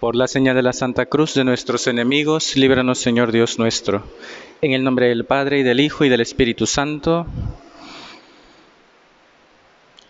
[0.00, 4.04] Por la señal de la Santa Cruz de nuestros enemigos, líbranos Señor Dios nuestro.
[4.62, 7.26] En el nombre del Padre y del Hijo y del Espíritu Santo.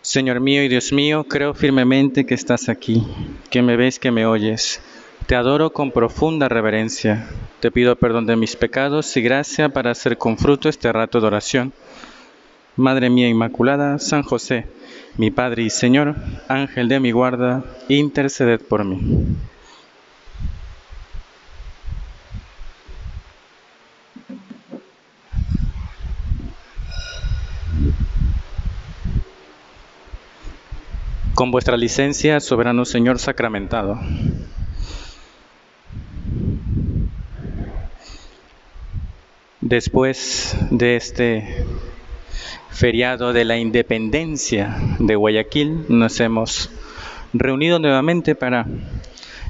[0.03, 3.03] Señor mío y Dios mío, creo firmemente que estás aquí,
[3.49, 4.83] que me ves, que me oyes.
[5.27, 7.27] Te adoro con profunda reverencia.
[7.61, 11.29] Te pido perdón de mis pecados y gracia para hacer con fruto este rato de
[11.29, 11.73] oración.
[12.77, 14.67] Madre mía Inmaculada, San José,
[15.17, 16.15] mi Padre y Señor,
[16.47, 19.01] Ángel de mi guarda, interceded por mí.
[31.39, 33.97] Con vuestra licencia, soberano Señor sacramentado.
[39.61, 41.65] Después de este
[42.71, 46.73] feriado de la independencia de Guayaquil, nos hemos
[47.33, 48.67] reunido nuevamente para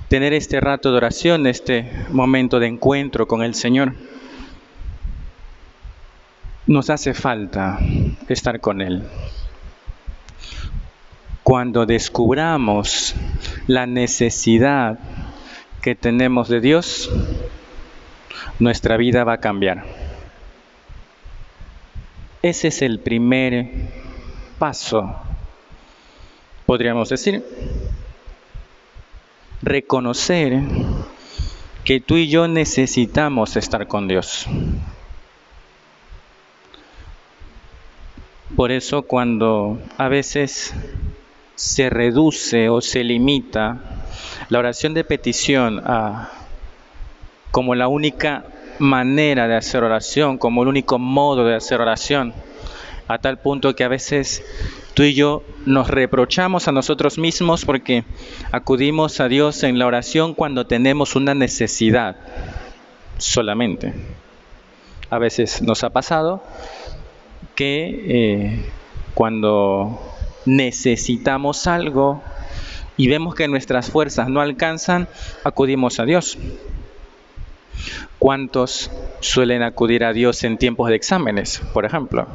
[0.08, 3.94] tener este rato de oración, este momento de encuentro con el Señor.
[6.66, 7.78] Nos hace falta
[8.28, 9.04] estar con Él.
[11.48, 13.14] Cuando descubramos
[13.66, 14.98] la necesidad
[15.80, 17.10] que tenemos de Dios,
[18.58, 19.86] nuestra vida va a cambiar.
[22.42, 23.66] Ese es el primer
[24.58, 25.16] paso,
[26.66, 27.42] podríamos decir.
[29.62, 30.60] Reconocer
[31.82, 34.44] que tú y yo necesitamos estar con Dios.
[38.54, 40.74] Por eso cuando a veces
[41.58, 43.78] se reduce o se limita
[44.48, 46.30] la oración de petición a
[47.50, 48.44] como la única
[48.78, 52.32] manera de hacer oración, como el único modo de hacer oración,
[53.08, 54.44] a tal punto que a veces
[54.94, 58.04] tú y yo nos reprochamos a nosotros mismos porque
[58.52, 62.18] acudimos a Dios en la oración cuando tenemos una necesidad
[63.16, 63.94] solamente.
[65.10, 66.40] A veces nos ha pasado
[67.56, 68.70] que eh,
[69.14, 70.17] cuando
[70.48, 72.22] necesitamos algo
[72.96, 75.08] y vemos que nuestras fuerzas no alcanzan,
[75.44, 76.38] acudimos a Dios.
[78.18, 82.26] ¿Cuántos suelen acudir a Dios en tiempos de exámenes, por ejemplo?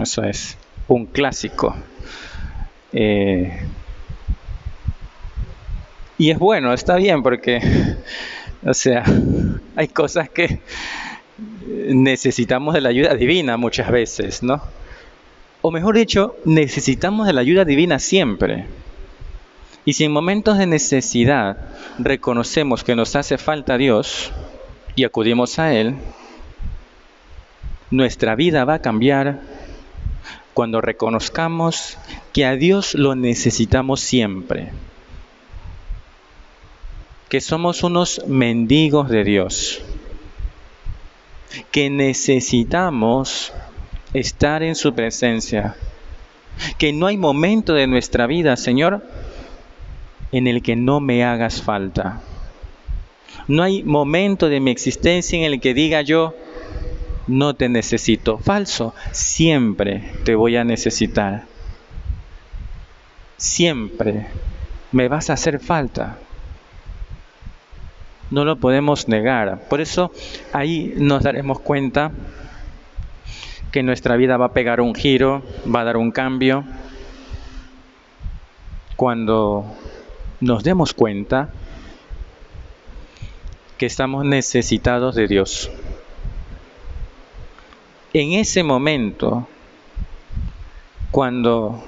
[0.00, 1.74] Eso es un clásico.
[2.92, 3.58] Eh,
[6.16, 7.60] y es bueno, está bien, porque,
[8.64, 9.02] o sea,
[9.74, 10.60] hay cosas que
[11.88, 14.62] necesitamos de la ayuda divina muchas veces, ¿no?
[15.66, 18.66] O mejor dicho, necesitamos de la ayuda divina siempre.
[19.86, 21.56] Y si en momentos de necesidad
[21.98, 24.30] reconocemos que nos hace falta Dios,
[24.94, 25.94] y acudimos a Él,
[27.90, 29.40] nuestra vida va a cambiar
[30.52, 31.96] cuando reconozcamos
[32.34, 34.70] que a Dios lo necesitamos siempre,
[37.30, 39.80] que somos unos mendigos de Dios,
[41.70, 43.54] que necesitamos
[44.14, 45.76] estar en su presencia,
[46.78, 49.04] que no hay momento de nuestra vida, Señor,
[50.32, 52.20] en el que no me hagas falta.
[53.46, 56.34] No hay momento de mi existencia en el que diga yo,
[57.26, 58.38] no te necesito.
[58.38, 61.44] Falso, siempre te voy a necesitar.
[63.36, 64.26] Siempre
[64.92, 66.18] me vas a hacer falta.
[68.30, 69.68] No lo podemos negar.
[69.68, 70.12] Por eso
[70.52, 72.12] ahí nos daremos cuenta
[73.74, 76.62] que nuestra vida va a pegar un giro, va a dar un cambio.
[78.94, 79.64] Cuando
[80.38, 81.52] nos demos cuenta
[83.76, 85.72] que estamos necesitados de Dios.
[88.12, 89.48] En ese momento,
[91.10, 91.82] cuando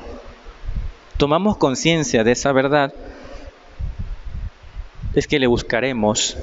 [1.19, 2.93] tomamos conciencia de esa verdad,
[5.15, 6.37] es que le buscaremos,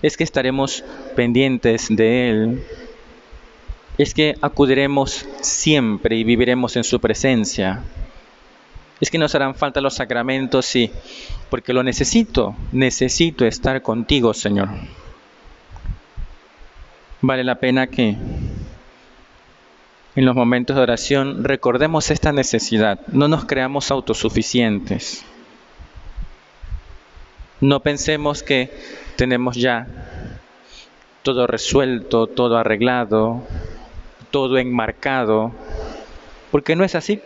[0.00, 0.82] es que estaremos
[1.16, 2.64] pendientes de Él,
[4.02, 7.82] es que acudiremos siempre y viviremos en su presencia.
[8.98, 10.90] Es que nos harán falta los sacramentos, sí,
[11.50, 14.70] porque lo necesito, necesito estar contigo, Señor.
[17.20, 18.16] Vale la pena que
[20.16, 25.26] en los momentos de oración recordemos esta necesidad, no nos creamos autosuficientes.
[27.60, 28.72] No pensemos que
[29.16, 29.86] tenemos ya
[31.22, 33.42] todo resuelto, todo arreglado,
[34.30, 35.52] todo enmarcado,
[36.50, 37.20] porque no es así.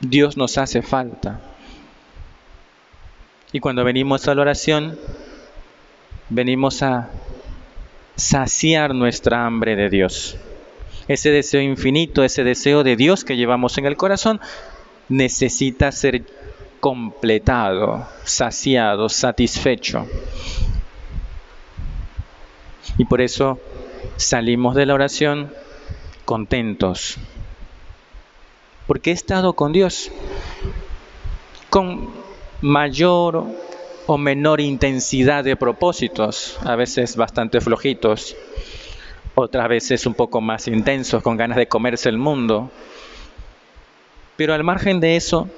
[0.00, 1.40] Dios nos hace falta.
[3.52, 4.98] Y cuando venimos a la oración,
[6.28, 7.10] venimos a
[8.16, 10.36] saciar nuestra hambre de Dios.
[11.08, 14.40] Ese deseo infinito, ese deseo de Dios que llevamos en el corazón,
[15.08, 16.24] necesita ser
[16.80, 20.06] completado, saciado, satisfecho.
[22.98, 23.60] Y por eso
[24.16, 25.52] salimos de la oración
[26.32, 27.18] contentos.
[28.86, 30.10] Porque he estado con Dios
[31.68, 32.08] con
[32.62, 33.44] mayor
[34.06, 38.34] o menor intensidad de propósitos, a veces bastante flojitos,
[39.34, 42.70] otras veces un poco más intensos, con ganas de comerse el mundo.
[44.38, 45.50] Pero al margen de eso,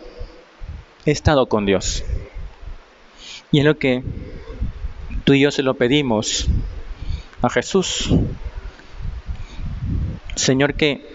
[1.07, 2.03] he estado con Dios.
[3.53, 4.03] Y es lo que
[5.23, 6.49] tú y yo se lo pedimos
[7.43, 8.11] a Jesús.
[10.35, 11.07] Señor, que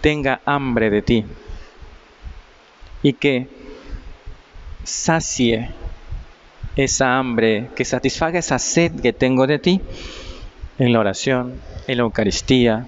[0.00, 1.24] tenga hambre de ti
[3.02, 3.48] y que
[4.84, 5.70] sacie
[6.76, 9.80] esa hambre, que satisfaga esa sed que tengo de ti
[10.78, 12.86] en la oración, en la Eucaristía.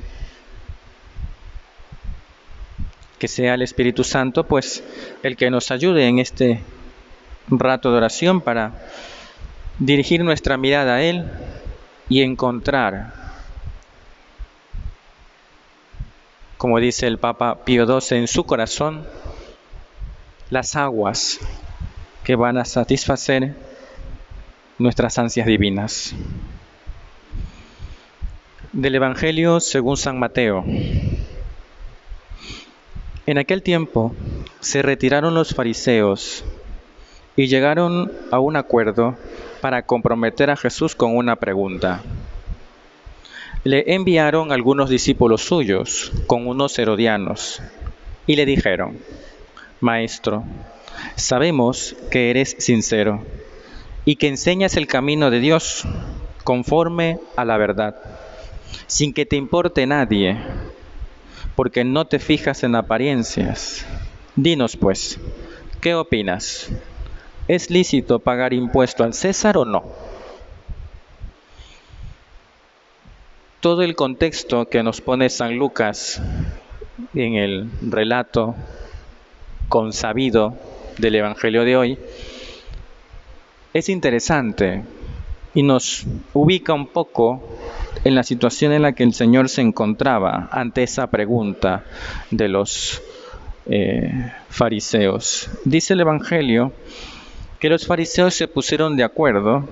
[3.19, 4.85] Que sea el Espíritu Santo, pues,
[5.23, 6.61] el que nos ayude en este
[7.49, 8.73] rato de oración para
[9.79, 11.25] dirigir nuestra mirada a Él
[12.09, 13.15] y encontrar,
[16.59, 19.07] como dice el Papa Pío XII, en su corazón,
[20.51, 21.39] las aguas
[22.25, 23.55] que van a satisfacer
[24.77, 26.15] nuestras ansias divinas.
[28.73, 30.65] Del Evangelio según San Mateo.
[33.27, 34.15] En aquel tiempo
[34.59, 36.45] se retiraron los fariseos
[37.37, 39.17] y llegaron a un acuerdo
[39.61, 42.03] para comprometer a Jesús con una pregunta.
[43.65, 47.61] Le enviaron algunos discípulos suyos con unos herodianos
[48.27, 48.99] y le dijeron,
[49.81, 50.45] Maestro,
[51.17, 53.25] sabemos que eres sincero
[54.05, 55.85] y que enseñas el camino de Dios
[56.45, 57.97] conforme a la verdad,
[58.87, 60.39] sin que te importe nadie,
[61.57, 63.85] porque no te fijas en apariencias.
[64.37, 65.19] Dinos pues,
[65.81, 66.71] ¿qué opinas?
[67.49, 70.08] ¿Es lícito pagar impuesto al César o no?
[73.61, 76.23] Todo el contexto que nos pone San Lucas
[77.15, 78.55] en el relato
[79.69, 80.57] consabido
[80.99, 81.99] del Evangelio de hoy,
[83.75, 84.85] es interesante
[85.55, 87.59] y nos ubica un poco
[88.05, 91.85] en la situación en la que el Señor se encontraba ante esa pregunta
[92.31, 93.03] de los
[93.67, 95.51] eh, fariseos.
[95.65, 96.73] Dice el Evangelio
[97.59, 99.69] que los fariseos se pusieron de acuerdo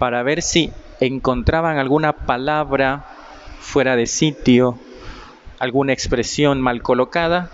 [0.00, 3.04] para ver si encontraban alguna palabra
[3.60, 4.78] fuera de sitio,
[5.58, 7.50] alguna expresión mal colocada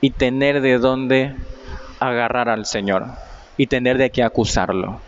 [0.00, 1.34] y tener de dónde
[1.98, 3.06] agarrar al Señor
[3.56, 5.00] y tener de qué acusarlo.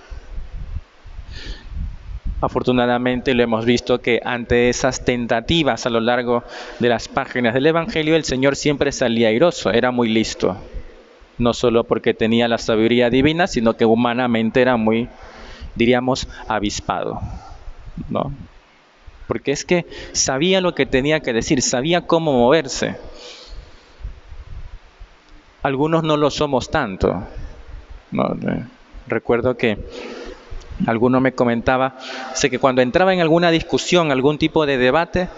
[2.40, 6.42] Afortunadamente lo hemos visto que ante esas tentativas a lo largo
[6.80, 10.56] de las páginas del Evangelio, el Señor siempre salía airoso, era muy listo.
[11.38, 15.08] No solo porque tenía la sabiduría divina, sino que humanamente era muy,
[15.76, 17.20] diríamos, avispado.
[18.08, 18.32] ¿No?
[19.28, 22.96] Porque es que sabía lo que tenía que decir, sabía cómo moverse
[25.62, 27.22] algunos no lo somos tanto.
[29.06, 29.78] recuerdo que
[30.86, 31.96] alguno me comentaba,
[32.34, 35.28] sé que cuando entraba en alguna discusión, algún tipo de debate,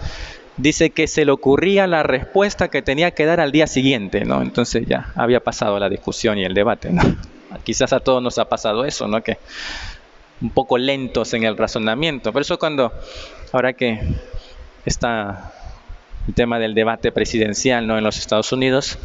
[0.57, 4.41] dice que se le ocurría la respuesta que tenía que dar al día siguiente, ¿no?
[4.41, 6.91] Entonces ya había pasado la discusión y el debate,
[7.63, 9.23] Quizás a todos nos ha pasado eso, ¿no?
[9.23, 9.37] Que
[10.41, 12.33] un poco lentos en el razonamiento.
[12.33, 12.91] Por eso cuando,
[13.51, 13.99] ahora que
[14.85, 15.53] está
[16.27, 17.97] el tema del debate presidencial, ¿no?
[17.97, 18.97] En los Estados Unidos,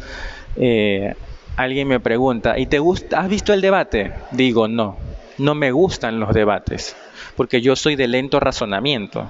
[0.57, 1.13] eh,
[1.55, 2.79] alguien me pregunta, ¿y te
[3.15, 4.13] has visto el debate?
[4.31, 4.97] Digo, no,
[5.37, 6.95] no me gustan los debates,
[7.35, 9.29] porque yo soy de lento razonamiento.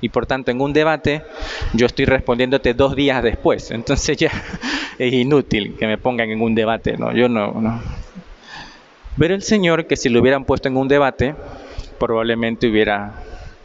[0.00, 1.22] Y por tanto, en un debate,
[1.72, 3.70] yo estoy respondiéndote dos días después.
[3.70, 4.30] Entonces ya
[4.98, 7.12] es inútil que me pongan en un debate, ¿no?
[7.12, 7.80] Yo no.
[9.18, 11.34] Pero el Señor, que si lo hubieran puesto en un debate,
[11.98, 13.14] probablemente hubiera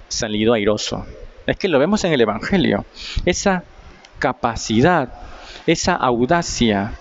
[0.08, 1.06] salido airoso.
[1.48, 2.86] Es que lo vemos en el Evangelio.
[3.26, 3.64] Esa
[4.20, 5.10] capacidad
[5.72, 6.94] esa audacia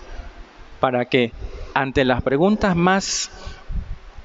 [0.79, 1.31] para que
[1.73, 3.31] ante las preguntas más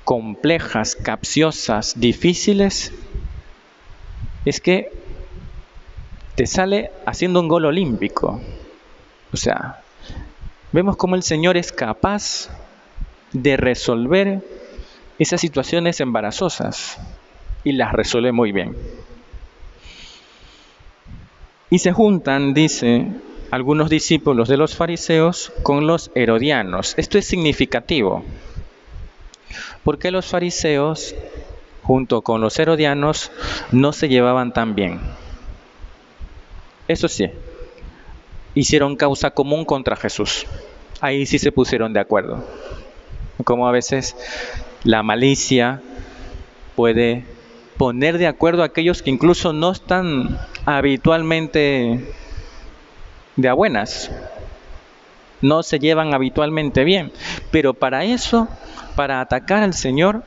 [0.05, 2.93] complejas, capciosas, difíciles,
[4.45, 4.93] es que
[6.35, 8.41] te sale haciendo un gol olímpico.
[9.33, 9.83] O sea,
[10.73, 12.51] vemos cómo el Señor es capaz
[13.35, 14.41] de resolver
[15.19, 16.99] esas situaciones embarazosas
[17.63, 18.75] y las resuelve muy bien.
[21.71, 23.09] Y se juntan, dice,
[23.51, 26.95] algunos discípulos de los fariseos con los herodianos.
[26.97, 28.25] Esto es significativo,
[29.83, 31.15] porque los fariseos,
[31.83, 33.33] junto con los herodianos,
[33.73, 35.01] no se llevaban tan bien.
[36.87, 37.31] Eso sí,
[38.55, 40.47] hicieron causa común contra Jesús.
[41.01, 42.45] Ahí sí se pusieron de acuerdo.
[43.45, 44.17] Como a veces
[44.83, 45.83] la malicia
[46.75, 47.25] puede
[47.77, 52.15] poner de acuerdo a aquellos que incluso no están habitualmente
[53.37, 54.11] de a buenas,
[55.41, 57.13] no se llevan habitualmente bien,
[57.51, 58.49] pero para eso,
[58.97, 60.25] para atacar al Señor,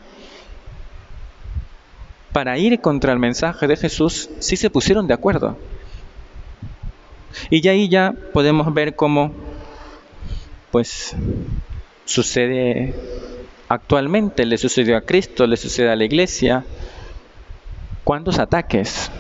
[2.34, 5.58] para ir contra el mensaje de Jesús, sí se pusieron de acuerdo.
[7.50, 9.32] Y ya ahí ya podemos ver cómo,
[10.72, 11.16] pues,
[12.08, 12.94] sucede
[13.70, 16.64] actualmente, le sucedió a Cristo, le sucede a la iglesia.
[18.04, 19.12] ¿Cuántos ataques?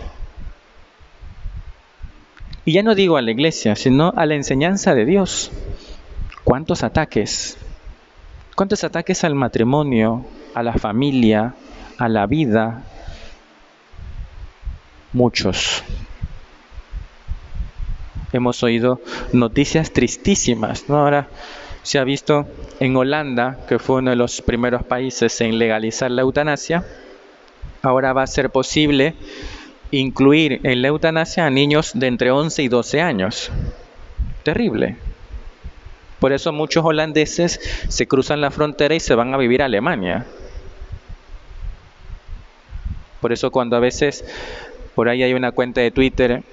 [2.65, 5.51] Y ya no digo a la iglesia, sino a la enseñanza de Dios.
[6.43, 7.57] ¿Cuántos ataques?
[8.55, 11.53] ¿Cuántos ataques al matrimonio, a la familia,
[11.97, 12.83] a la vida?
[15.13, 15.83] Muchos
[18.33, 19.01] hemos oído
[19.33, 20.97] noticias tristísimas, ¿no?
[20.97, 21.27] Ahora
[21.87, 22.45] se ha visto
[22.81, 26.83] en Holanda, que fue uno de los primeros países en legalizar la eutanasia,
[27.81, 29.13] ahora va a ser posible
[29.91, 33.51] incluir en la eutanasia a niños de entre 11 y 12 años.
[34.43, 34.97] Terrible.
[36.19, 40.25] Por eso muchos holandeses se cruzan la frontera y se van a vivir a Alemania.
[43.21, 44.25] Por eso cuando a veces
[44.93, 46.43] por ahí hay una cuenta de Twitter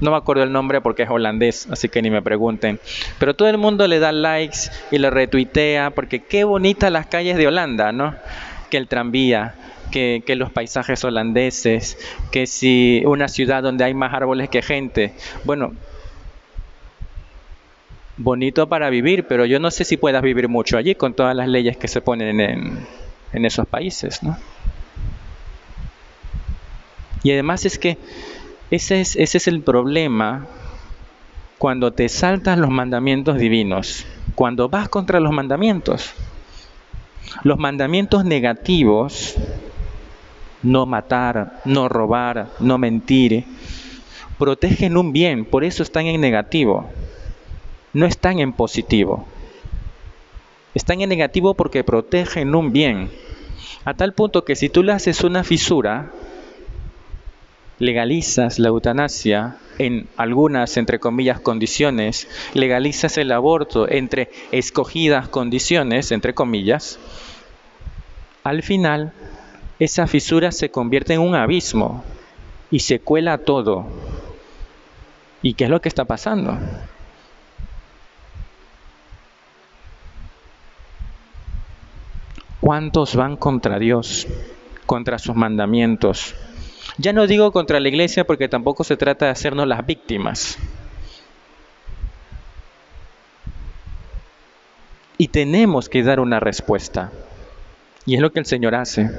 [0.00, 2.78] no me acuerdo el nombre porque es holandés, así que ni me pregunten.
[3.18, 7.36] Pero todo el mundo le da likes y le retuitea porque qué bonitas las calles
[7.36, 8.14] de Holanda, ¿no?
[8.70, 9.54] Que el tranvía,
[9.90, 11.98] que, los paisajes holandeses,
[12.30, 15.14] que si una ciudad donde hay más árboles que gente.
[15.44, 15.72] Bueno,
[18.18, 21.48] bonito para vivir, pero yo no sé si puedas vivir mucho allí con todas las
[21.48, 22.86] leyes que se ponen en,
[23.32, 24.36] en esos países, ¿no?
[27.22, 27.98] Y además es que
[28.70, 30.46] ese es, ese es el problema
[31.58, 34.04] cuando te saltas los mandamientos divinos,
[34.34, 36.12] cuando vas contra los mandamientos.
[37.42, 39.34] Los mandamientos negativos,
[40.62, 43.44] no matar, no robar, no mentir,
[44.38, 46.88] protegen un bien, por eso están en negativo,
[47.92, 49.26] no están en positivo.
[50.74, 53.10] Están en negativo porque protegen un bien,
[53.84, 56.10] a tal punto que si tú le haces una fisura,
[57.78, 66.34] legalizas la eutanasia en algunas, entre comillas, condiciones, legalizas el aborto entre escogidas condiciones, entre
[66.34, 66.98] comillas,
[68.44, 69.12] al final
[69.78, 72.04] esa fisura se convierte en un abismo
[72.70, 73.86] y se cuela todo.
[75.42, 76.56] ¿Y qué es lo que está pasando?
[82.60, 84.26] ¿Cuántos van contra Dios,
[84.86, 86.34] contra sus mandamientos?
[86.98, 90.58] Ya no digo contra la iglesia porque tampoco se trata de hacernos las víctimas.
[95.18, 97.10] Y tenemos que dar una respuesta.
[98.04, 99.10] Y es lo que el Señor hace.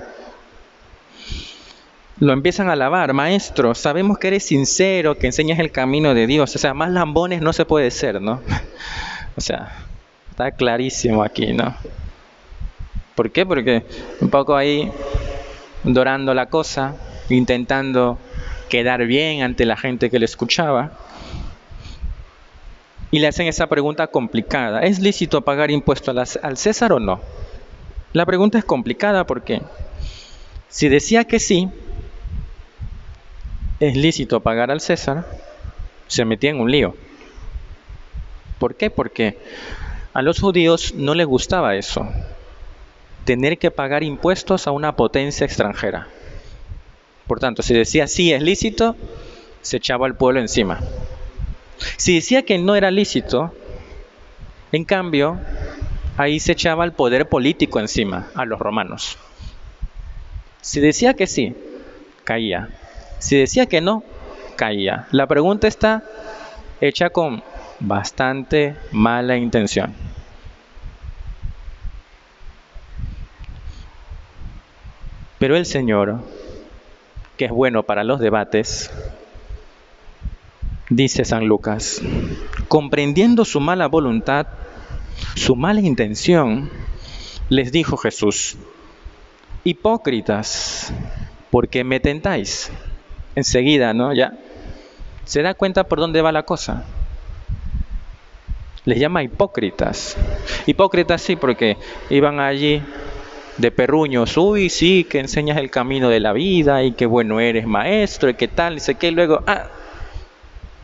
[2.19, 6.55] Lo empiezan a alabar, maestro, sabemos que eres sincero, que enseñas el camino de Dios.
[6.55, 8.41] O sea, más lambones no se puede ser, ¿no?
[9.37, 9.85] O sea,
[10.31, 11.75] está clarísimo aquí, ¿no?
[13.13, 13.45] ¿Por qué?
[13.45, 13.85] Porque
[14.19, 14.91] un poco ahí
[15.93, 16.95] dorando la cosa,
[17.29, 18.17] intentando
[18.69, 20.91] quedar bien ante la gente que le escuchaba.
[23.09, 24.81] Y le hacen esa pregunta complicada.
[24.81, 27.21] ¿Es lícito pagar impuestos al César o no?
[28.13, 29.61] La pregunta es complicada porque
[30.69, 31.69] si decía que sí,
[33.79, 35.25] es lícito pagar al César,
[36.07, 36.95] se metía en un lío.
[38.59, 38.89] ¿Por qué?
[38.89, 39.37] Porque
[40.13, 42.07] a los judíos no les gustaba eso,
[43.27, 46.07] tener que pagar impuestos a una potencia extranjera.
[47.27, 48.95] Por tanto, si decía sí es lícito,
[49.61, 50.79] se echaba al pueblo encima.
[51.97, 53.53] Si decía que no era lícito,
[54.71, 55.41] en cambio,
[56.15, 59.17] ahí se echaba el poder político encima a los romanos.
[60.61, 61.53] Si decía que sí,
[62.23, 62.69] caía.
[63.19, 64.05] Si decía que no,
[64.55, 65.09] caía.
[65.11, 66.01] La pregunta está
[66.79, 67.43] hecha con
[67.81, 69.93] bastante mala intención.
[75.39, 76.19] Pero el Señor
[77.37, 78.89] que es bueno para los debates,
[80.89, 82.01] dice San Lucas,
[82.67, 84.47] comprendiendo su mala voluntad,
[85.35, 86.69] su mala intención,
[87.49, 88.57] les dijo Jesús,
[89.63, 90.91] hipócritas,
[91.51, 92.71] ¿por qué me tentáis?
[93.35, 94.13] Enseguida, ¿no?
[94.13, 94.33] Ya
[95.25, 96.85] se da cuenta por dónde va la cosa.
[98.85, 100.15] Les llama hipócritas.
[100.65, 101.77] Hipócritas sí, porque
[102.09, 102.81] iban allí
[103.57, 107.65] de perruños, uy, sí, que enseñas el camino de la vida y qué bueno eres
[107.65, 109.67] maestro y qué tal, y sé que luego, ah,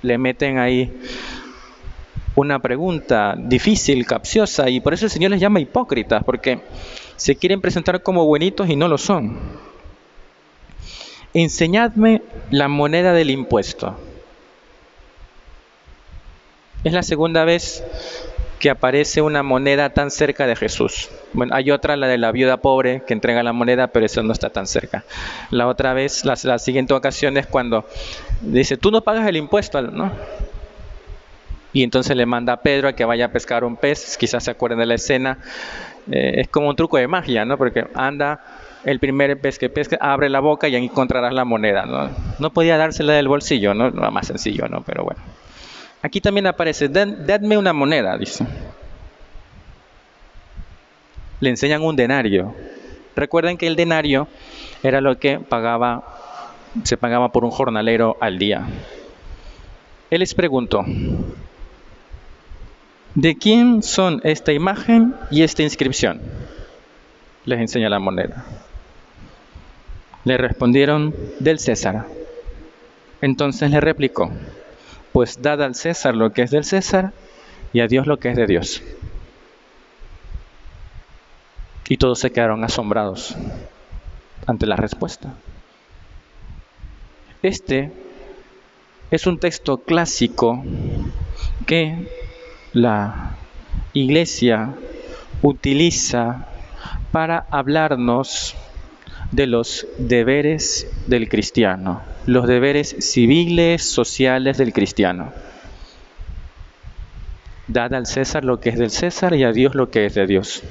[0.01, 0.91] le meten ahí
[2.35, 6.61] una pregunta difícil, capciosa, y por eso el Señor les llama hipócritas, porque
[7.15, 9.37] se quieren presentar como buenitos y no lo son.
[11.33, 13.95] Enseñadme la moneda del impuesto.
[16.83, 17.83] Es la segunda vez
[18.63, 21.09] que aparece una moneda tan cerca de Jesús.
[21.33, 24.31] Bueno, hay otra, la de la viuda pobre, que entrega la moneda, pero eso no
[24.31, 25.03] está tan cerca.
[25.51, 27.85] La otra vez, la, la siguiente ocasión es cuando
[28.39, 30.13] dice, tú no pagas el impuesto, ¿no?
[31.73, 34.51] Y entonces le manda a Pedro a que vaya a pescar un pez, quizás se
[34.51, 35.39] acuerden de la escena.
[36.09, 37.57] Eh, es como un truco de magia, ¿no?
[37.57, 38.45] Porque anda
[38.85, 42.09] el primer pez que pesca, abre la boca y ahí encontrarás la moneda, ¿no?
[42.39, 43.91] No podía dársela del bolsillo, ¿no?
[43.91, 44.83] Más sencillo, ¿no?
[44.83, 45.21] Pero bueno.
[46.03, 48.45] Aquí también aparece, dadme una moneda, dice.
[51.39, 52.53] Le enseñan un denario.
[53.15, 54.27] Recuerden que el denario
[54.83, 56.03] era lo que pagaba,
[56.83, 58.67] se pagaba por un jornalero al día.
[60.09, 60.83] Él les preguntó,
[63.15, 66.19] ¿De quién son esta imagen y esta inscripción?
[67.45, 68.43] Les enseña la moneda.
[70.25, 72.07] Le respondieron, del César.
[73.21, 74.31] Entonces le replicó,
[75.13, 77.13] pues dad al César lo que es del César
[77.71, 78.83] y a Dios lo que es de Dios.
[81.87, 83.35] Y todos se quedaron asombrados
[84.47, 85.33] ante la respuesta.
[87.41, 87.91] Este
[89.11, 90.63] es un texto clásico
[91.67, 92.07] que
[92.73, 93.35] la
[93.93, 94.73] iglesia
[95.41, 96.47] utiliza
[97.11, 98.55] para hablarnos
[99.31, 105.33] de los deberes del cristiano, los deberes civiles, sociales del cristiano.
[107.67, 110.27] Dad al César lo que es del César y a Dios lo que es de
[110.27, 110.63] Dios.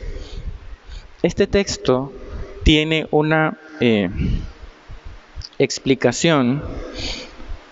[1.22, 2.12] Este texto
[2.64, 4.10] tiene una eh,
[5.58, 6.62] explicación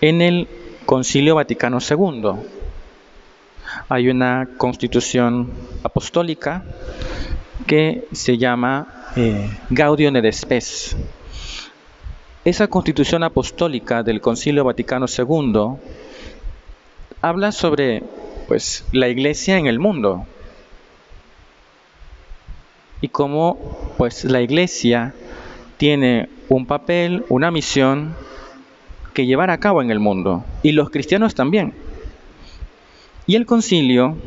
[0.01, 0.47] en el
[0.85, 2.41] Concilio Vaticano II
[3.89, 5.51] hay una constitución
[5.83, 6.63] apostólica
[7.67, 10.95] que se llama eh, Gaudium et Spes.
[12.43, 15.77] Esa constitución apostólica del Concilio Vaticano II
[17.21, 18.01] habla sobre
[18.47, 20.25] pues, la iglesia en el mundo
[22.99, 25.13] y cómo pues, la iglesia
[25.77, 28.15] tiene un papel, una misión
[29.13, 31.75] que llevar a cabo en el mundo y los cristianos también.
[33.27, 34.17] Y el concilio,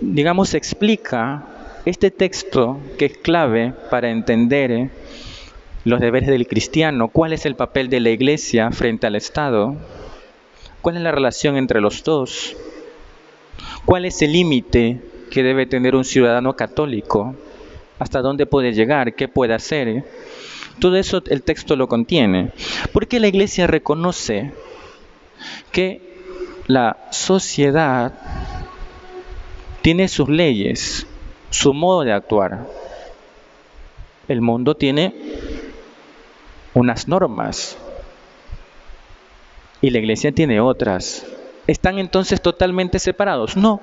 [0.00, 1.44] digamos, explica
[1.84, 4.90] este texto que es clave para entender
[5.84, 9.76] los deberes del cristiano, cuál es el papel de la iglesia frente al Estado,
[10.80, 12.56] cuál es la relación entre los dos,
[13.84, 17.34] cuál es el límite que debe tener un ciudadano católico,
[17.98, 20.04] hasta dónde puede llegar, qué puede hacer.
[20.78, 22.50] Todo eso el texto lo contiene,
[22.92, 24.52] porque la iglesia reconoce
[25.70, 26.00] que
[26.66, 28.12] la sociedad
[29.82, 31.06] tiene sus leyes,
[31.50, 32.66] su modo de actuar.
[34.28, 35.14] El mundo tiene
[36.74, 37.78] unas normas
[39.80, 41.26] y la iglesia tiene otras.
[41.66, 43.56] ¿Están entonces totalmente separados?
[43.56, 43.80] No.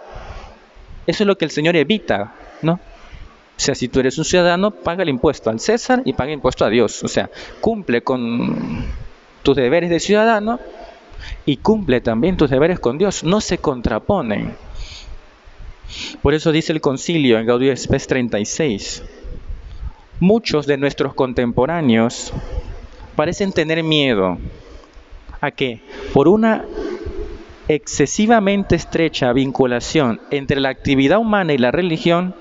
[1.07, 2.73] Eso es lo que el Señor evita, ¿no?
[2.73, 6.35] O sea, si tú eres un ciudadano, paga el impuesto al César y paga el
[6.35, 7.03] impuesto a Dios.
[7.03, 8.85] O sea, cumple con
[9.43, 10.59] tus deberes de ciudadano
[11.45, 14.55] y cumple también tus deberes con Dios, no se contraponen.
[16.21, 19.03] Por eso dice el concilio en Gaudium Spes 36,
[20.19, 22.33] muchos de nuestros contemporáneos
[23.21, 24.39] parecen tener miedo
[25.41, 25.79] a que
[26.11, 26.65] por una
[27.67, 32.33] excesivamente estrecha vinculación entre la actividad humana y la religión,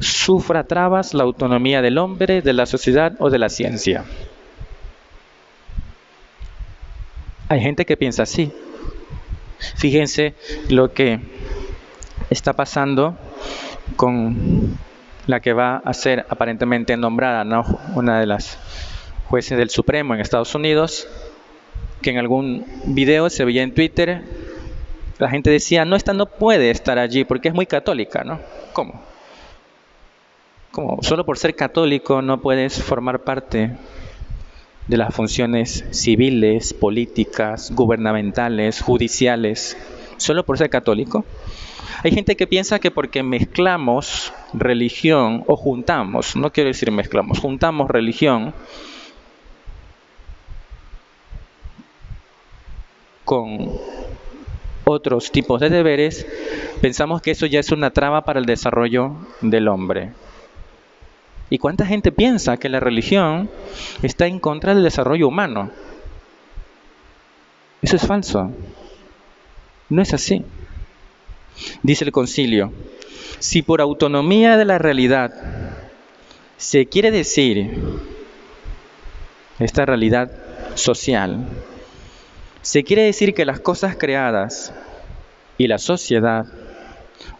[0.00, 4.06] sufra trabas la autonomía del hombre, de la sociedad o de la ciencia.
[7.50, 8.50] Hay gente que piensa así.
[9.76, 10.32] Fíjense
[10.70, 11.20] lo que
[12.30, 13.18] está pasando
[13.96, 14.78] con
[15.26, 17.66] la que va a ser aparentemente nombrada, ¿no?
[17.94, 18.58] una de las
[19.34, 21.08] jueces del Supremo en Estados Unidos,
[22.02, 24.22] que en algún video se veía en Twitter,
[25.18, 28.38] la gente decía, no, esta no puede estar allí porque es muy católica, ¿no?
[28.72, 29.02] ¿Cómo?
[30.70, 31.02] ¿Cómo?
[31.02, 33.72] Solo por ser católico no puedes formar parte
[34.86, 39.76] de las funciones civiles, políticas, gubernamentales, judiciales,
[40.16, 41.24] solo por ser católico.
[42.04, 47.90] Hay gente que piensa que porque mezclamos religión o juntamos, no quiero decir mezclamos, juntamos
[47.90, 48.54] religión
[53.24, 53.70] con
[54.84, 56.26] otros tipos de deberes,
[56.80, 60.12] pensamos que eso ya es una traba para el desarrollo del hombre.
[61.50, 63.50] ¿Y cuánta gente piensa que la religión
[64.02, 65.70] está en contra del desarrollo humano?
[67.82, 68.50] Eso es falso.
[69.88, 70.44] No es así.
[71.82, 72.72] Dice el concilio,
[73.38, 75.32] si por autonomía de la realidad
[76.56, 77.78] se quiere decir
[79.58, 80.32] esta realidad
[80.74, 81.46] social,
[82.64, 84.72] se quiere decir que las cosas creadas
[85.58, 86.46] y la sociedad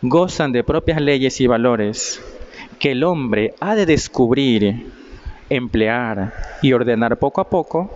[0.02, 2.22] gozan de propias leyes y valores
[2.78, 4.92] que el hombre ha de descubrir,
[5.48, 7.90] emplear y ordenar poco a poco,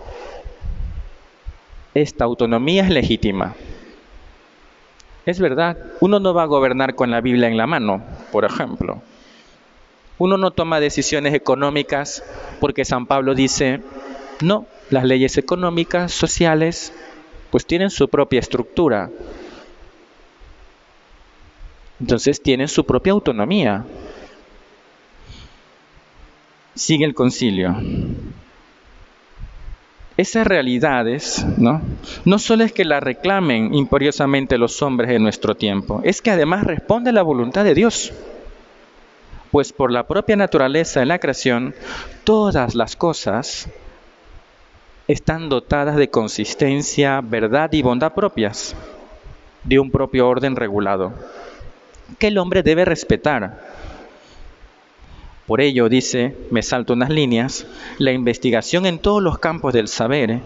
[1.93, 3.53] esta autonomía es legítima.
[5.27, 9.03] Es verdad, uno no va a gobernar con la Biblia en la mano, por ejemplo.
[10.17, 12.23] Uno no toma decisiones económicas
[12.59, 13.81] porque San Pablo dice,
[14.41, 16.91] no, las leyes económicas, sociales,
[17.51, 19.09] pues tienen su propia estructura.
[21.99, 23.85] Entonces tienen su propia autonomía.
[26.75, 27.75] Sigue el concilio.
[30.15, 31.81] Esas realidades, ¿no?
[32.25, 36.65] No solo es que la reclamen imperiosamente los hombres de nuestro tiempo, es que además
[36.65, 38.11] responde a la voluntad de Dios.
[39.51, 41.73] Pues por la propia naturaleza de la creación,
[42.23, 43.69] todas las cosas
[45.09, 48.75] están dotadas de consistencia, verdad y bondad propias,
[49.63, 51.13] de un propio orden regulado,
[52.19, 53.59] que el hombre debe respetar.
[55.47, 57.65] Por ello, dice, me salto unas líneas,
[57.97, 60.41] la investigación en todos los campos del saber,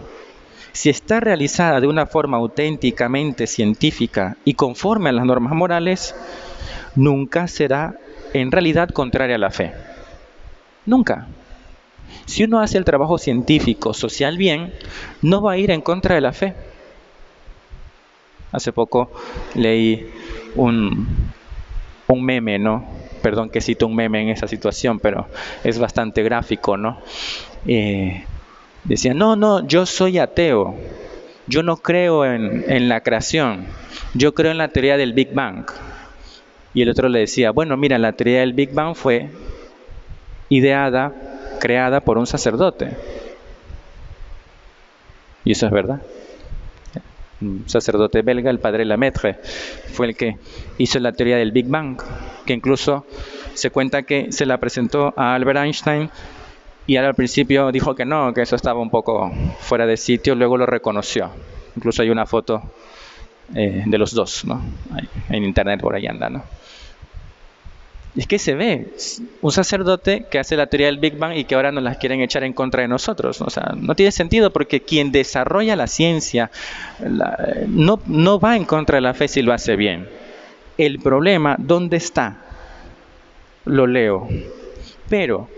[0.72, 6.16] si está realizada de una forma auténticamente científica y conforme a las normas morales,
[6.94, 7.98] nunca será
[8.32, 9.74] en realidad contraria a la fe.
[10.86, 11.28] Nunca.
[12.26, 14.72] Si uno hace el trabajo científico, social bien,
[15.22, 16.54] no va a ir en contra de la fe.
[18.52, 19.10] Hace poco
[19.54, 20.06] leí
[20.54, 21.06] un,
[22.06, 22.84] un meme, ¿no?
[23.22, 25.26] Perdón que cito un meme en esa situación, pero
[25.64, 26.98] es bastante gráfico, ¿no?
[27.66, 28.24] Eh,
[28.84, 30.76] decía, no, no, yo soy ateo,
[31.48, 33.66] yo no creo en, en la creación,
[34.14, 35.66] yo creo en la teoría del Big Bang.
[36.74, 39.30] Y el otro le decía, bueno, mira, la teoría del Big Bang fue
[40.48, 41.12] ideada
[41.58, 42.96] creada por un sacerdote.
[45.44, 46.00] Y eso es verdad.
[47.40, 49.38] Un sacerdote belga, el padre Lemaitre,
[49.92, 50.38] fue el que
[50.78, 52.00] hizo la teoría del Big Bang,
[52.46, 53.04] que incluso
[53.54, 56.10] se cuenta que se la presentó a Albert Einstein
[56.86, 60.56] y al principio dijo que no, que eso estaba un poco fuera de sitio, luego
[60.56, 61.30] lo reconoció.
[61.76, 62.62] Incluso hay una foto
[63.54, 64.62] eh, de los dos, ¿no?
[65.28, 66.44] En internet por ahí anda, ¿no?
[68.16, 68.92] Es que se ve
[69.40, 72.20] un sacerdote que hace la teoría del Big Bang y que ahora nos las quieren
[72.20, 73.40] echar en contra de nosotros.
[73.40, 76.50] O sea, no tiene sentido porque quien desarrolla la ciencia
[77.66, 80.08] no, no va en contra de la fe si lo hace bien.
[80.78, 82.38] El problema, ¿dónde está?
[83.64, 84.28] Lo leo.
[85.08, 85.48] Pero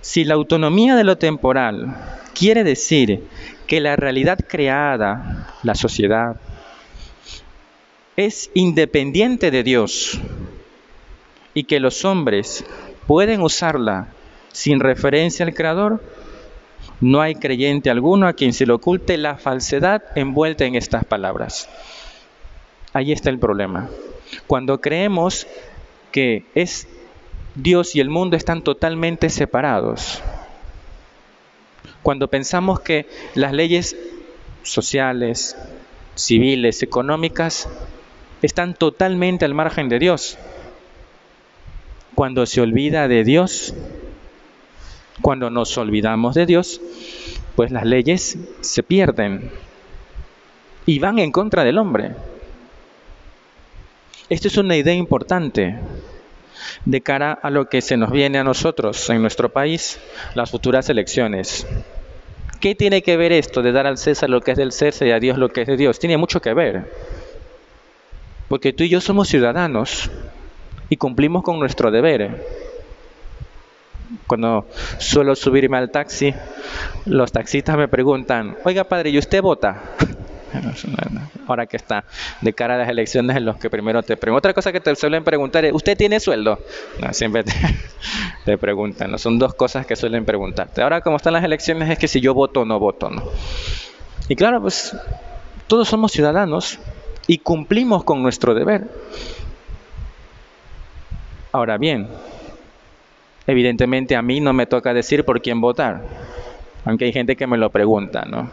[0.00, 1.96] si la autonomía de lo temporal
[2.34, 3.24] quiere decir
[3.66, 6.36] que la realidad creada, la sociedad,
[8.16, 10.20] es independiente de Dios,
[11.56, 12.66] y que los hombres
[13.06, 14.08] pueden usarla
[14.52, 16.02] sin referencia al Creador,
[17.00, 21.66] no hay creyente alguno a quien se le oculte la falsedad envuelta en estas palabras.
[22.92, 23.88] Ahí está el problema.
[24.46, 25.46] Cuando creemos
[26.12, 26.88] que es
[27.54, 30.22] Dios y el mundo están totalmente separados,
[32.02, 33.96] cuando pensamos que las leyes
[34.62, 35.56] sociales,
[36.16, 37.66] civiles, económicas,
[38.42, 40.38] están totalmente al margen de Dios,
[42.16, 43.74] cuando se olvida de Dios,
[45.20, 46.80] cuando nos olvidamos de Dios,
[47.54, 49.50] pues las leyes se pierden
[50.86, 52.12] y van en contra del hombre.
[54.30, 55.78] Esto es una idea importante
[56.86, 60.00] de cara a lo que se nos viene a nosotros en nuestro país,
[60.34, 61.66] las futuras elecciones.
[62.62, 65.12] ¿Qué tiene que ver esto de dar al César lo que es del César y
[65.12, 65.98] a Dios lo que es de Dios?
[65.98, 66.90] Tiene mucho que ver.
[68.48, 70.10] Porque tú y yo somos ciudadanos
[70.88, 72.44] y cumplimos con nuestro deber.
[74.26, 74.66] Cuando
[74.98, 76.32] suelo subirme al taxi,
[77.06, 79.82] los taxistas me preguntan, oiga padre, ¿y usted vota?
[81.46, 82.04] Ahora que está
[82.40, 84.38] de cara a las elecciones en los que primero te preguntan.
[84.38, 86.58] Otra cosa que te suelen preguntar es, ¿usted tiene sueldo?
[87.00, 87.44] No, siempre
[88.44, 89.18] te, preguntan, ¿no?
[89.18, 90.82] son dos cosas que suelen preguntarte.
[90.82, 93.22] Ahora como están las elecciones es que si yo voto o no voto, ¿no?
[94.28, 94.96] Y claro, pues
[95.66, 96.78] todos somos ciudadanos
[97.26, 98.88] y cumplimos con nuestro deber.
[101.56, 102.06] Ahora bien,
[103.46, 106.02] evidentemente a mí no me toca decir por quién votar,
[106.84, 108.50] aunque hay gente que me lo pregunta, ¿no?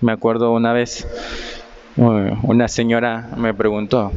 [0.00, 1.08] Me acuerdo una vez,
[1.96, 4.12] una señora me preguntó,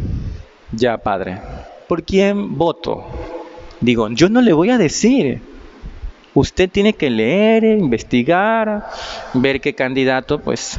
[0.72, 1.42] ya padre,
[1.88, 3.04] ¿por quién voto?
[3.80, 5.42] Digo, yo no le voy a decir.
[6.36, 8.86] Usted tiene que leer, investigar,
[9.34, 10.78] ver qué candidato, pues,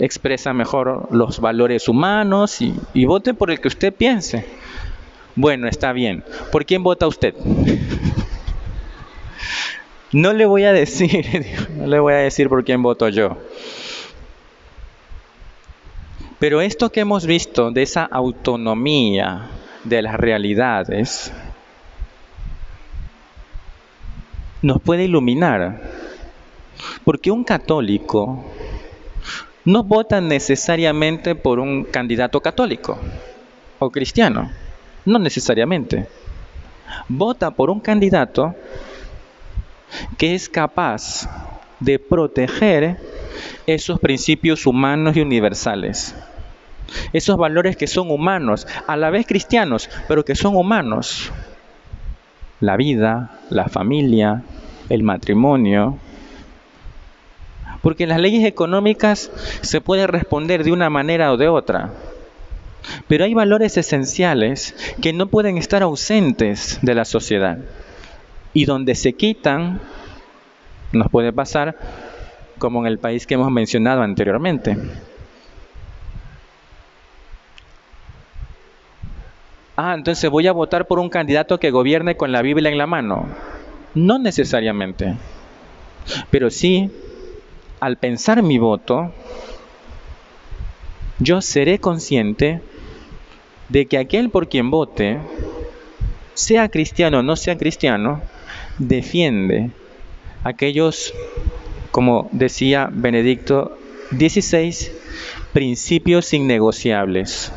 [0.00, 4.44] expresa mejor los valores humanos y, y vote por el que usted piense.
[5.34, 6.24] Bueno, está bien.
[6.50, 7.34] ¿Por quién vota usted?
[10.12, 11.26] No le voy a decir,
[11.76, 13.38] no le voy a decir por quién voto yo.
[16.38, 19.48] Pero esto que hemos visto de esa autonomía
[19.84, 21.32] de las realidades
[24.60, 25.80] nos puede iluminar.
[27.04, 28.44] Porque un católico
[29.64, 32.98] no vota necesariamente por un candidato católico
[33.78, 34.50] o cristiano.
[35.04, 36.06] No necesariamente.
[37.08, 38.54] Vota por un candidato
[40.16, 41.28] que es capaz
[41.80, 42.98] de proteger
[43.66, 46.14] esos principios humanos y universales.
[47.12, 51.32] Esos valores que son humanos, a la vez cristianos, pero que son humanos.
[52.60, 54.42] La vida, la familia,
[54.88, 55.98] el matrimonio.
[57.80, 59.30] Porque las leyes económicas
[59.62, 61.92] se pueden responder de una manera o de otra.
[63.08, 67.58] Pero hay valores esenciales que no pueden estar ausentes de la sociedad.
[68.52, 69.80] Y donde se quitan,
[70.92, 71.76] nos puede pasar
[72.58, 74.76] como en el país que hemos mencionado anteriormente.
[79.76, 82.86] Ah, entonces voy a votar por un candidato que gobierne con la Biblia en la
[82.86, 83.26] mano.
[83.94, 85.16] No necesariamente.
[86.30, 86.90] Pero sí,
[87.80, 89.12] al pensar mi voto,
[91.18, 92.60] yo seré consciente
[93.72, 95.18] de que aquel por quien vote,
[96.34, 98.20] sea cristiano o no sea cristiano,
[98.76, 99.70] defiende
[100.44, 101.14] aquellos,
[101.90, 103.78] como decía Benedicto
[104.10, 104.92] 16,
[105.54, 107.50] principios innegociables.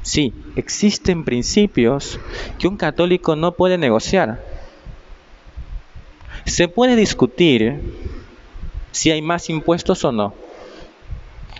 [0.00, 2.18] Sí, existen principios
[2.58, 4.42] que un católico no puede negociar.
[6.46, 7.78] Se puede discutir
[8.90, 10.32] si hay más impuestos o no.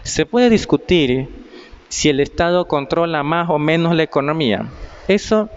[0.03, 1.46] Se puede discutir
[1.89, 4.67] si el Estado controla más o menos la economía.
[5.09, 5.49] Eso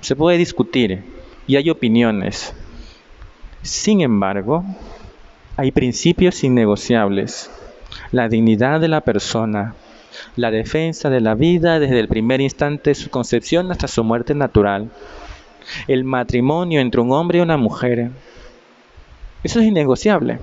[0.00, 1.04] se puede discutir
[1.46, 2.54] y hay opiniones.
[3.62, 4.64] Sin embargo,
[5.56, 7.50] hay principios innegociables.
[8.10, 9.74] La dignidad de la persona,
[10.36, 14.34] la defensa de la vida desde el primer instante de su concepción hasta su muerte
[14.34, 14.90] natural,
[15.88, 18.10] el matrimonio entre un hombre y una mujer.
[19.42, 20.38] Eso es innegociable.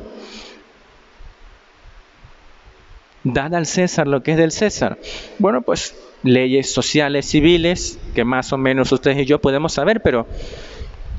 [3.24, 4.98] Dad al César lo que es del César.
[5.40, 10.28] Bueno, pues leyes sociales, civiles, que más o menos ustedes y yo podemos saber, pero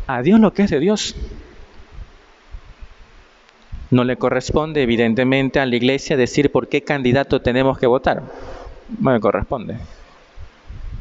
[0.06, 1.14] a Dios lo que es de Dios.
[3.90, 8.22] No le corresponde, evidentemente, a la iglesia decir por qué candidato tenemos que votar.
[8.98, 9.76] No me corresponde,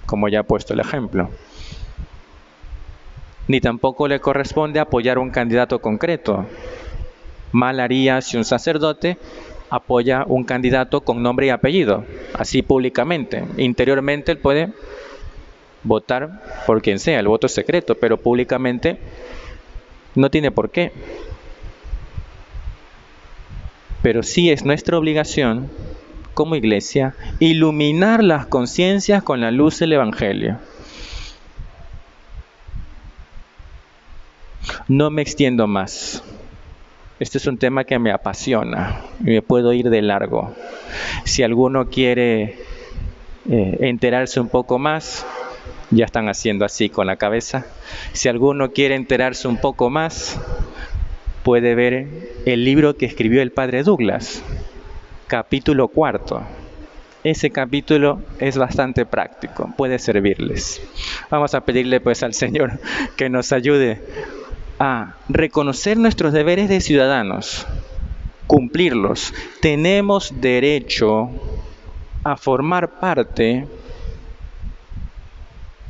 [0.05, 1.29] como ya he puesto el ejemplo.
[3.47, 6.45] Ni tampoco le corresponde apoyar un candidato concreto.
[7.51, 9.17] Mal haría si un sacerdote
[9.71, 12.05] apoya un candidato con nombre y apellido,
[12.35, 13.43] así públicamente.
[13.57, 14.69] Interiormente él puede
[15.83, 18.99] votar por quien sea, el voto es secreto, pero públicamente
[20.13, 20.91] no tiene por qué
[24.01, 25.69] pero sí es nuestra obligación
[26.33, 30.57] como iglesia iluminar las conciencias con la luz del Evangelio.
[34.87, 36.23] No me extiendo más.
[37.21, 40.55] Este es un tema que me apasiona y me puedo ir de largo.
[41.23, 42.55] Si alguno quiere
[43.47, 45.23] eh, enterarse un poco más,
[45.91, 47.67] ya están haciendo así con la cabeza.
[48.13, 50.39] Si alguno quiere enterarse un poco más,
[51.43, 52.07] puede ver
[52.47, 54.41] el libro que escribió el padre Douglas,
[55.27, 56.41] capítulo cuarto.
[57.23, 60.81] Ese capítulo es bastante práctico, puede servirles.
[61.29, 62.79] Vamos a pedirle pues al Señor
[63.15, 64.01] que nos ayude
[64.83, 67.67] a reconocer nuestros deberes de ciudadanos,
[68.47, 69.31] cumplirlos.
[69.61, 71.29] Tenemos derecho
[72.23, 73.67] a formar parte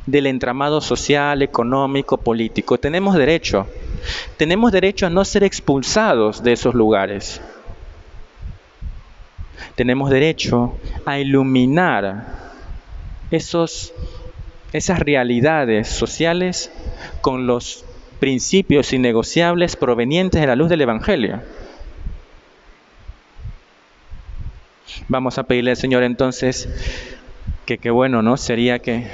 [0.04, 2.76] del entramado social, económico, político.
[2.76, 3.66] Tenemos derecho
[4.36, 7.40] tenemos derecho a no ser expulsados de esos lugares.
[9.74, 10.76] Tenemos derecho
[11.06, 12.26] a iluminar
[13.30, 13.94] esos,
[14.72, 16.70] esas realidades sociales
[17.20, 17.84] con los
[18.22, 21.40] principios innegociables provenientes de la luz del Evangelio.
[25.08, 26.68] Vamos a pedirle al Señor entonces
[27.66, 28.36] que qué bueno, ¿no?
[28.36, 29.08] Sería que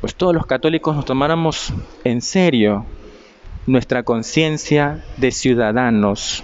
[0.00, 2.86] pues todos los católicos nos tomáramos en serio
[3.68, 6.42] nuestra conciencia de ciudadanos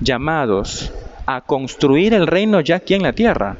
[0.00, 0.92] llamados
[1.26, 3.56] a construir el reino ya aquí en la tierra.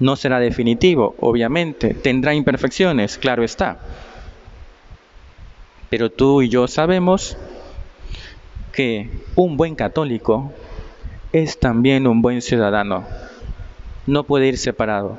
[0.00, 3.76] No será definitivo, obviamente, tendrá imperfecciones, claro está.
[5.96, 7.38] Pero tú y yo sabemos
[8.70, 10.52] que un buen católico
[11.32, 13.06] es también un buen ciudadano.
[14.06, 15.18] No puede ir separado.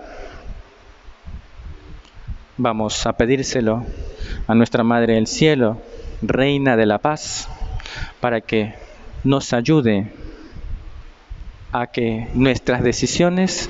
[2.58, 3.86] Vamos a pedírselo
[4.46, 5.82] a nuestra Madre del Cielo,
[6.22, 7.50] Reina de la Paz,
[8.20, 8.76] para que
[9.24, 10.12] nos ayude
[11.72, 13.68] a que nuestras decisiones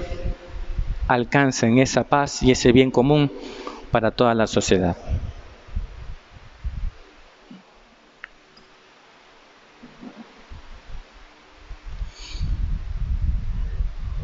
[1.07, 3.31] alcancen esa paz y ese bien común
[3.91, 4.97] para toda la sociedad.